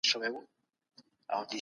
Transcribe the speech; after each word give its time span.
څلور 0.09 0.43
عدد 1.33 1.41
دئ. 1.45 1.49